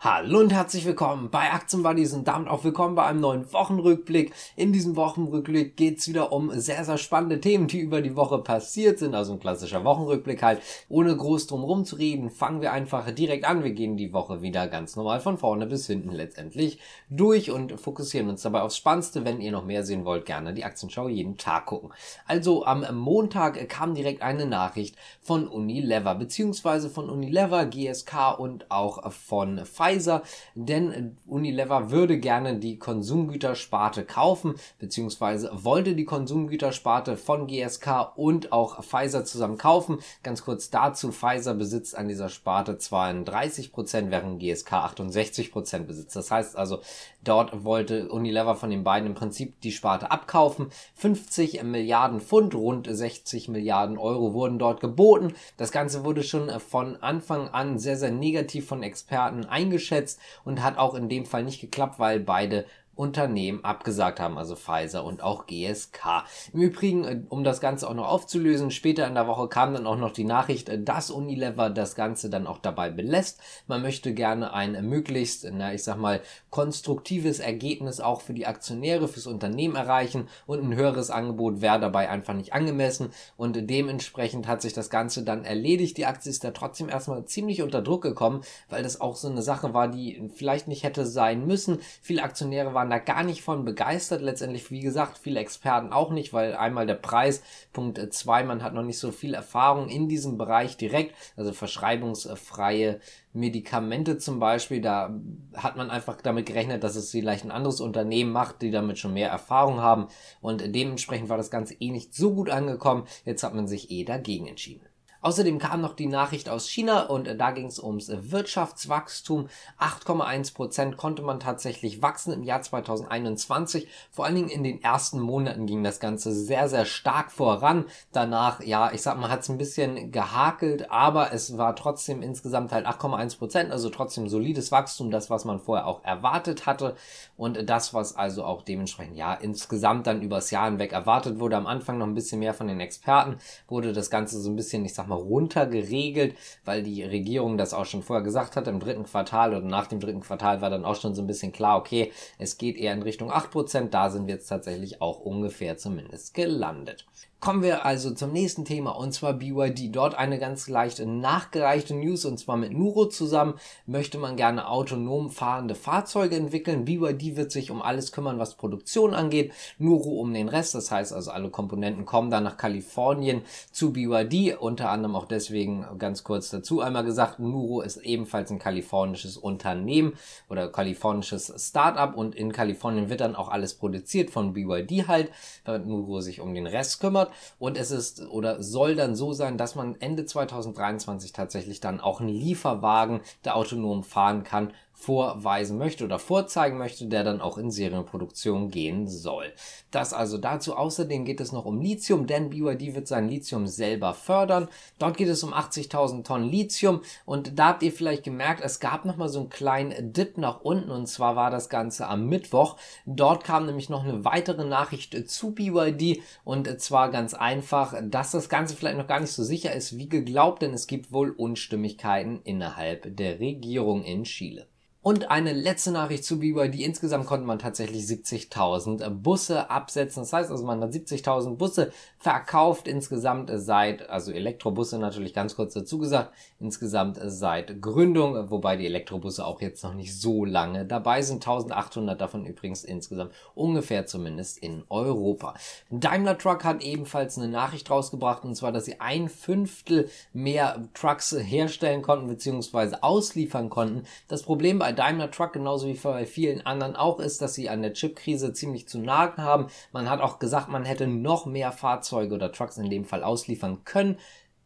[0.00, 4.32] Hallo und herzlich willkommen bei Aktienbuddies und damit auch willkommen bei einem neuen Wochenrückblick.
[4.54, 9.00] In diesem Wochenrückblick geht's wieder um sehr, sehr spannende Themen, die über die Woche passiert
[9.00, 9.16] sind.
[9.16, 10.60] Also ein klassischer Wochenrückblick halt.
[10.88, 13.64] Ohne groß drum rum zu reden, fangen wir einfach direkt an.
[13.64, 16.78] Wir gehen die Woche wieder ganz normal von vorne bis hinten letztendlich
[17.10, 19.24] durch und fokussieren uns dabei aufs Spannendste.
[19.24, 21.90] Wenn ihr noch mehr sehen wollt, gerne die Aktienschau jeden Tag gucken.
[22.24, 29.10] Also am Montag kam direkt eine Nachricht von Unilever, beziehungsweise von Unilever, GSK und auch
[29.10, 30.22] von Pfizer Pfizer,
[30.54, 38.82] denn Unilever würde gerne die Konsumgütersparte kaufen, beziehungsweise wollte die Konsumgütersparte von GSK und auch
[38.82, 39.98] Pfizer zusammen kaufen.
[40.22, 46.16] Ganz kurz dazu, Pfizer besitzt an dieser Sparte 32 Prozent, während GSK 68 Prozent besitzt.
[46.16, 46.80] Das heißt also,
[47.24, 50.68] dort wollte Unilever von den beiden im Prinzip die Sparte abkaufen.
[50.94, 55.34] 50 Milliarden Pfund, rund 60 Milliarden Euro wurden dort geboten.
[55.56, 60.62] Das Ganze wurde schon von Anfang an sehr, sehr negativ von Experten eingeschätzt eingeschätzt und
[60.62, 62.66] hat auch in dem Fall nicht geklappt, weil beide
[62.98, 66.24] Unternehmen abgesagt haben, also Pfizer und auch GSK.
[66.52, 69.86] Im Übrigen, äh, um das Ganze auch noch aufzulösen, später in der Woche kam dann
[69.86, 73.40] auch noch die Nachricht, äh, dass Unilever das Ganze dann auch dabei belässt.
[73.68, 79.06] Man möchte gerne ein möglichst, na, ich sag mal, konstruktives Ergebnis auch für die Aktionäre,
[79.06, 84.60] fürs Unternehmen erreichen und ein höheres Angebot wäre dabei einfach nicht angemessen und dementsprechend hat
[84.60, 85.96] sich das Ganze dann erledigt.
[85.98, 89.42] Die Aktie ist da trotzdem erstmal ziemlich unter Druck gekommen, weil das auch so eine
[89.42, 91.78] Sache war, die vielleicht nicht hätte sein müssen.
[92.02, 94.22] Viele Aktionäre waren waren da gar nicht von begeistert.
[94.22, 98.74] Letztendlich, wie gesagt, viele Experten auch nicht, weil einmal der Preis, Punkt 2, man hat
[98.74, 103.00] noch nicht so viel Erfahrung in diesem Bereich direkt, also verschreibungsfreie
[103.34, 105.14] Medikamente zum Beispiel, da
[105.54, 109.12] hat man einfach damit gerechnet, dass es vielleicht ein anderes Unternehmen macht, die damit schon
[109.12, 110.08] mehr Erfahrung haben
[110.40, 113.06] und dementsprechend war das Ganze eh nicht so gut angekommen.
[113.24, 114.87] Jetzt hat man sich eh dagegen entschieden.
[115.20, 119.48] Außerdem kam noch die Nachricht aus China und äh, da ging es ums Wirtschaftswachstum.
[119.80, 123.88] 8,1 Prozent konnte man tatsächlich wachsen im Jahr 2021.
[124.10, 127.86] Vor allen Dingen in den ersten Monaten ging das Ganze sehr, sehr stark voran.
[128.12, 132.72] Danach, ja, ich sag mal, hat es ein bisschen gehakelt, aber es war trotzdem insgesamt
[132.72, 136.94] halt 8,1 Prozent, also trotzdem solides Wachstum, das, was man vorher auch erwartet hatte
[137.36, 141.56] und das, was also auch dementsprechend, ja, insgesamt dann übers Jahr hinweg erwartet wurde.
[141.56, 144.84] Am Anfang noch ein bisschen mehr von den Experten, wurde das Ganze so ein bisschen,
[144.84, 148.68] ich sag mal, runtergeregelt, weil die Regierung das auch schon vorher gesagt hat.
[148.68, 151.52] Im dritten Quartal oder nach dem dritten Quartal war dann auch schon so ein bisschen
[151.52, 153.88] klar, okay, es geht eher in Richtung 8%.
[153.90, 157.06] Da sind wir jetzt tatsächlich auch ungefähr zumindest gelandet.
[157.40, 159.94] Kommen wir also zum nächsten Thema und zwar BYD.
[159.94, 163.54] Dort eine ganz leicht nachgereichte News und zwar mit Nuro zusammen
[163.86, 166.84] möchte man gerne autonom fahrende Fahrzeuge entwickeln.
[166.84, 169.52] BYD wird sich um alles kümmern, was Produktion angeht.
[169.78, 170.74] Nuro um den Rest.
[170.74, 174.58] Das heißt also alle Komponenten kommen dann nach Kalifornien zu BYD.
[174.58, 180.14] Unter anderem auch deswegen ganz kurz dazu einmal gesagt, Nuro ist ebenfalls ein kalifornisches Unternehmen
[180.48, 185.30] oder kalifornisches Startup und in Kalifornien wird dann auch alles produziert von BYD halt,
[185.64, 187.30] damit Nuro sich um den Rest kümmert.
[187.58, 192.20] Und es ist oder soll dann so sein, dass man Ende 2023 tatsächlich dann auch
[192.20, 197.70] einen Lieferwagen, der autonom fahren kann, vorweisen möchte oder vorzeigen möchte, der dann auch in
[197.70, 199.52] Serienproduktion gehen soll.
[199.92, 200.76] Das also dazu.
[200.76, 204.68] Außerdem geht es noch um Lithium, denn BYD wird sein Lithium selber fördern.
[204.98, 209.04] Dort geht es um 80.000 Tonnen Lithium und da habt ihr vielleicht gemerkt, es gab
[209.04, 212.76] noch mal so einen kleinen Dip nach unten und zwar war das Ganze am Mittwoch.
[213.06, 218.48] Dort kam nämlich noch eine weitere Nachricht zu BYD und zwar ganz einfach, dass das
[218.48, 222.40] Ganze vielleicht noch gar nicht so sicher ist wie geglaubt, denn es gibt wohl Unstimmigkeiten
[222.42, 224.66] innerhalb der Regierung in Chile.
[225.00, 226.80] Und eine letzte Nachricht zu BYD.
[226.80, 230.24] Insgesamt konnte man tatsächlich 70.000 Busse absetzen.
[230.24, 235.74] Das heißt also, man hat 70.000 Busse verkauft insgesamt seit, also Elektrobusse natürlich ganz kurz
[235.74, 241.22] dazu gesagt, insgesamt seit Gründung, wobei die Elektrobusse auch jetzt noch nicht so lange dabei
[241.22, 241.46] sind.
[241.46, 245.54] 1.800 davon übrigens insgesamt ungefähr zumindest in Europa.
[245.90, 251.32] Daimler Truck hat ebenfalls eine Nachricht rausgebracht und zwar, dass sie ein Fünftel mehr Trucks
[251.38, 252.96] herstellen konnten bzw.
[253.00, 254.02] ausliefern konnten.
[254.26, 257.82] Das Problem bei Daimler Truck genauso wie bei vielen anderen auch ist, dass sie an
[257.82, 259.68] der Chipkrise ziemlich zu nagen haben.
[259.92, 263.84] Man hat auch gesagt, man hätte noch mehr Fahrzeuge oder Trucks in dem Fall ausliefern
[263.84, 264.18] können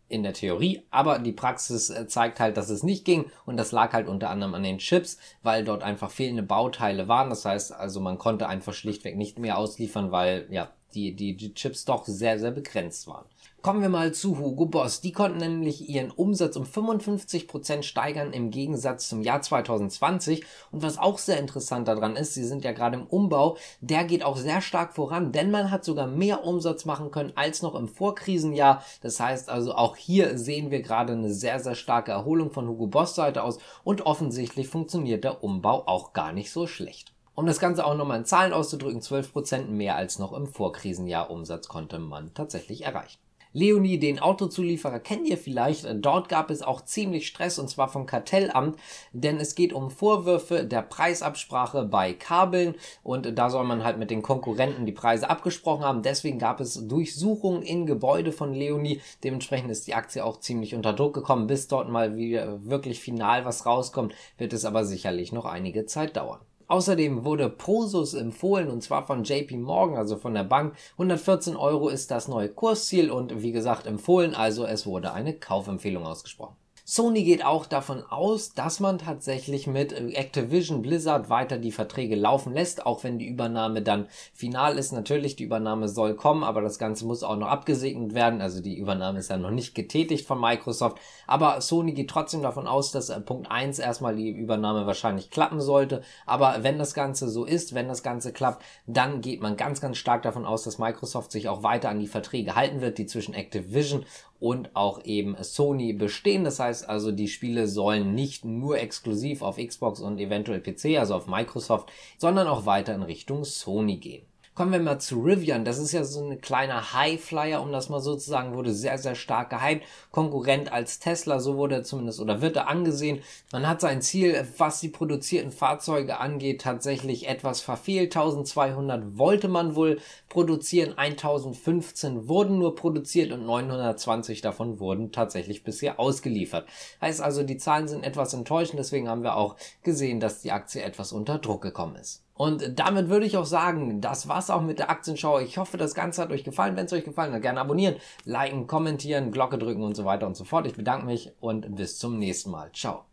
[0.08, 3.72] in der Theorie, aber die Praxis äh, zeigt halt, dass es nicht ging und das
[3.72, 7.30] lag halt unter anderem an den Chips, weil dort einfach fehlende Bauteile waren.
[7.30, 11.54] Das heißt also, man konnte einfach schlichtweg nicht mehr ausliefern, weil ja, die, die, die
[11.54, 13.26] Chips doch sehr, sehr begrenzt waren.
[13.62, 15.02] Kommen wir mal zu Hugo Boss.
[15.02, 20.44] Die konnten nämlich ihren Umsatz um 55% steigern im Gegensatz zum Jahr 2020.
[20.72, 24.24] Und was auch sehr interessant daran ist, sie sind ja gerade im Umbau, der geht
[24.24, 27.86] auch sehr stark voran, denn man hat sogar mehr Umsatz machen können als noch im
[27.86, 28.82] Vorkrisenjahr.
[29.00, 32.88] Das heißt also auch hier sehen wir gerade eine sehr, sehr starke Erholung von Hugo
[32.88, 37.12] Boss Seite aus und offensichtlich funktioniert der Umbau auch gar nicht so schlecht.
[37.34, 41.66] Um das Ganze auch nochmal in Zahlen auszudrücken, 12% mehr als noch im Vorkrisenjahr Umsatz
[41.66, 43.18] konnte man tatsächlich erreichen.
[43.54, 45.86] Leonie, den Autozulieferer, kennt ihr vielleicht.
[45.96, 48.78] Dort gab es auch ziemlich Stress und zwar vom Kartellamt,
[49.12, 54.10] denn es geht um Vorwürfe der Preisabsprache bei Kabeln und da soll man halt mit
[54.10, 56.02] den Konkurrenten die Preise abgesprochen haben.
[56.02, 59.02] Deswegen gab es Durchsuchungen in Gebäude von Leonie.
[59.22, 61.46] Dementsprechend ist die Aktie auch ziemlich unter Druck gekommen.
[61.46, 66.16] Bis dort mal wieder wirklich final was rauskommt, wird es aber sicherlich noch einige Zeit
[66.16, 66.40] dauern.
[66.72, 70.74] Außerdem wurde Prosus empfohlen und zwar von JP Morgan, also von der Bank.
[70.92, 76.06] 114 Euro ist das neue Kursziel und wie gesagt empfohlen, also es wurde eine Kaufempfehlung
[76.06, 76.56] ausgesprochen.
[76.84, 82.52] Sony geht auch davon aus, dass man tatsächlich mit Activision Blizzard weiter die Verträge laufen
[82.52, 84.92] lässt, auch wenn die Übernahme dann final ist.
[84.92, 88.40] Natürlich, die Übernahme soll kommen, aber das Ganze muss auch noch abgesegnet werden.
[88.40, 90.98] Also die Übernahme ist ja noch nicht getätigt von Microsoft.
[91.28, 95.60] Aber Sony geht trotzdem davon aus, dass äh, Punkt 1 erstmal die Übernahme wahrscheinlich klappen
[95.60, 96.02] sollte.
[96.26, 99.98] Aber wenn das Ganze so ist, wenn das Ganze klappt, dann geht man ganz, ganz
[99.98, 103.34] stark davon aus, dass Microsoft sich auch weiter an die Verträge halten wird, die zwischen
[103.34, 104.04] Activision
[104.42, 106.42] und auch eben Sony bestehen.
[106.42, 111.14] Das heißt also, die Spiele sollen nicht nur exklusiv auf Xbox und eventuell PC, also
[111.14, 114.26] auf Microsoft, sondern auch weiter in Richtung Sony gehen.
[114.54, 115.64] Kommen wir mal zu Rivian.
[115.64, 118.98] Das ist ja so ein kleiner Highflyer, um das mal so zu sagen, wurde sehr,
[118.98, 119.86] sehr stark gehypt.
[120.10, 123.22] Konkurrent als Tesla, so wurde er zumindest oder wird er angesehen.
[123.50, 128.14] Man hat sein Ziel, was die produzierten Fahrzeuge angeht, tatsächlich etwas verfehlt.
[128.14, 135.98] 1200 wollte man wohl produzieren, 1015 wurden nur produziert und 920 davon wurden tatsächlich bisher
[135.98, 136.68] ausgeliefert.
[137.00, 140.82] Heißt also, die Zahlen sind etwas enttäuschend, deswegen haben wir auch gesehen, dass die Aktie
[140.82, 142.22] etwas unter Druck gekommen ist.
[142.42, 145.38] Und damit würde ich auch sagen, das war's auch mit der Aktienschau.
[145.38, 146.74] Ich hoffe, das Ganze hat euch gefallen.
[146.74, 147.94] Wenn es euch gefallen hat, gerne abonnieren,
[148.24, 150.66] liken, kommentieren, Glocke drücken und so weiter und so fort.
[150.66, 152.72] Ich bedanke mich und bis zum nächsten Mal.
[152.72, 153.11] Ciao.